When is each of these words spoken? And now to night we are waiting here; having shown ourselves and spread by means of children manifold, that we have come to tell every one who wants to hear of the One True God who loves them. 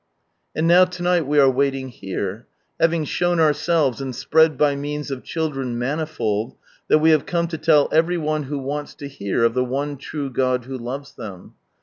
And 0.55 0.67
now 0.67 0.85
to 0.85 1.03
night 1.03 1.27
we 1.27 1.37
are 1.37 1.47
waiting 1.47 1.89
here; 1.89 2.47
having 2.79 3.05
shown 3.05 3.39
ourselves 3.39 4.01
and 4.01 4.15
spread 4.15 4.57
by 4.57 4.75
means 4.75 5.11
of 5.11 5.23
children 5.23 5.77
manifold, 5.77 6.55
that 6.87 6.97
we 6.97 7.11
have 7.11 7.27
come 7.27 7.47
to 7.49 7.57
tell 7.59 7.87
every 7.91 8.17
one 8.17 8.41
who 8.45 8.57
wants 8.57 8.95
to 8.95 9.07
hear 9.07 9.43
of 9.43 9.53
the 9.53 9.63
One 9.63 9.97
True 9.97 10.31
God 10.31 10.65
who 10.65 10.75
loves 10.79 11.13
them. 11.13 11.53